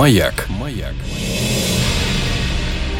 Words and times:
Маяк. 0.00 0.48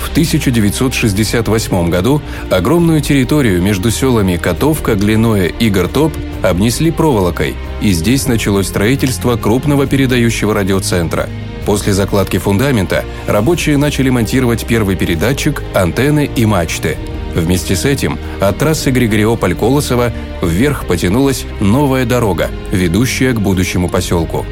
В 0.03 0.11
1968 0.11 1.89
году 1.89 2.21
огромную 2.51 3.01
территорию 3.01 3.63
между 3.63 3.91
селами 3.91 4.37
Котовка, 4.37 4.97
Глиное 4.97 5.47
и 5.47 5.71
Гортоп 5.71 6.13
обнесли 6.43 6.91
проволокой, 6.91 7.55
и 7.81 7.93
здесь 7.93 8.27
началось 8.27 8.69
строительство 8.69 9.39
крупного 9.39 9.87
передающего 9.87 10.53
радиоцентра. 10.53 11.31
После 11.65 11.95
закладки 11.95 12.37
фундамента 12.37 13.07
рабочие 13.27 13.79
начали 13.79 14.11
монтировать 14.11 14.67
первый 14.67 14.95
передатчик, 14.95 15.63
антенны 15.73 16.29
и 16.37 16.45
мачты. 16.45 16.99
Вместе 17.35 17.77
с 17.77 17.87
этим 17.87 18.19
от 18.41 18.59
трассы 18.59 18.91
Григориополь-Колосова 18.91 20.13
вверх 20.43 20.87
потянулась 20.87 21.47
новая 21.61 22.05
дорога, 22.05 22.51
ведущая 22.71 23.33
к 23.33 23.41
будущему 23.41 23.89
поселку. 23.89 24.45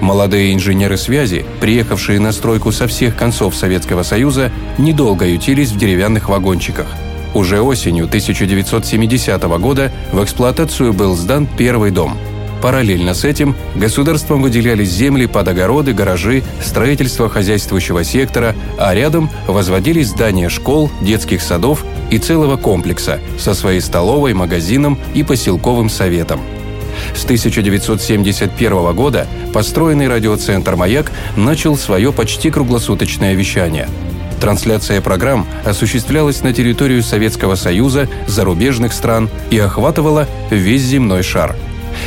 Молодые 0.00 0.52
инженеры 0.52 0.96
связи, 0.96 1.44
приехавшие 1.60 2.20
на 2.20 2.32
стройку 2.32 2.72
со 2.72 2.86
всех 2.86 3.16
концов 3.16 3.54
Советского 3.54 4.02
Союза, 4.02 4.50
недолго 4.78 5.26
ютились 5.26 5.70
в 5.70 5.78
деревянных 5.78 6.28
вагончиках. 6.28 6.86
Уже 7.32 7.60
осенью 7.60 8.04
1970 8.04 9.42
года 9.58 9.92
в 10.12 10.22
эксплуатацию 10.22 10.92
был 10.92 11.16
сдан 11.16 11.46
первый 11.46 11.90
дом. 11.90 12.16
Параллельно 12.62 13.12
с 13.12 13.24
этим 13.24 13.54
государством 13.74 14.40
выделялись 14.40 14.88
земли 14.88 15.26
под 15.26 15.48
огороды, 15.48 15.92
гаражи, 15.92 16.42
строительство 16.64 17.28
хозяйствующего 17.28 18.04
сектора, 18.04 18.54
а 18.78 18.94
рядом 18.94 19.30
возводились 19.46 20.08
здания 20.08 20.48
школ, 20.48 20.90
детских 21.02 21.42
садов 21.42 21.84
и 22.10 22.18
целого 22.18 22.56
комплекса 22.56 23.20
со 23.38 23.52
своей 23.52 23.80
столовой, 23.80 24.32
магазином 24.32 24.98
и 25.12 25.22
поселковым 25.22 25.90
советом– 25.90 26.40
с 27.14 27.24
1971 27.24 28.94
года 28.94 29.26
построенный 29.52 30.08
радиоцентр 30.08 30.76
«Маяк» 30.76 31.12
начал 31.36 31.76
свое 31.76 32.12
почти 32.12 32.50
круглосуточное 32.50 33.34
вещание. 33.34 33.88
Трансляция 34.40 35.00
программ 35.00 35.46
осуществлялась 35.64 36.42
на 36.42 36.52
территорию 36.52 37.02
Советского 37.02 37.54
Союза, 37.54 38.08
зарубежных 38.26 38.92
стран 38.92 39.30
и 39.50 39.58
охватывала 39.58 40.28
весь 40.50 40.82
земной 40.82 41.22
шар. 41.22 41.56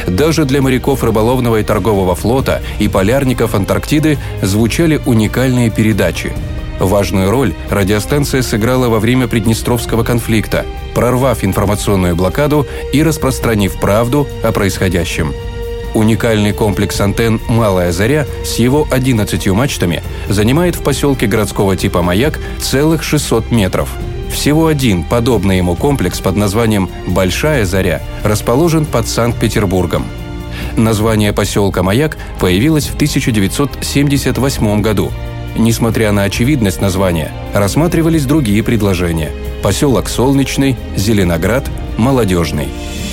Даже 0.08 0.46
для 0.46 0.62
моряков 0.62 1.04
рыболовного 1.04 1.62
и 1.62 1.64
торгового 1.64 2.14
флота 2.14 2.62
и 2.78 2.88
полярников 2.88 3.56
Антарктиды 3.56 4.18
звучали 4.42 5.02
уникальные 5.06 5.72
передачи– 5.72 6.34
Важную 6.80 7.32
роль 7.32 7.54
радиостанция 7.70 8.42
сыграла 8.42 8.88
во 8.88 9.00
время 9.00 9.28
Приднестровского 9.28 10.04
конфликта, 10.04 10.66
прорвав 10.94 11.44
информационную 11.44 12.16
блокаду 12.16 12.68
и 12.94 13.02
распространив 13.02 13.80
правду 13.80 14.28
о 14.44 14.52
происходящем. 14.52 15.34
Уникальный 15.94 16.54
комплекс 16.54 17.02
антенн 17.02 17.42
«Малая 17.48 17.92
заря» 17.92 18.28
с 18.46 18.60
его 18.60 18.88
11 18.92 19.48
мачтами 19.48 20.04
занимает 20.30 20.76
в 20.76 20.84
поселке 20.84 21.26
городского 21.26 21.76
типа 21.76 22.04
«Маяк» 22.04 22.40
целых 22.60 23.04
600 23.04 23.52
метров. 23.52 23.90
Всего 24.32 24.68
один 24.68 25.04
подобный 25.04 25.58
ему 25.58 25.76
комплекс 25.76 26.20
под 26.20 26.36
названием 26.36 26.90
«Большая 27.08 27.66
заря» 27.66 28.04
расположен 28.24 28.86
под 28.86 29.08
Санкт-Петербургом. 29.08 30.06
Название 30.76 31.34
поселка 31.34 31.82
«Маяк» 31.82 32.18
появилось 32.40 32.88
в 32.88 32.96
1978 32.96 34.82
году– 34.82 35.12
Несмотря 35.56 36.12
на 36.12 36.24
очевидность 36.24 36.82
названия, 36.82 37.32
рассматривались 37.54 38.26
другие 38.26 38.64
предложения– 38.64 39.32
поселок 39.64 40.10
Солнечный, 40.10 40.76
Зеленоград, 40.96 41.70
Молодежный– 41.98 42.68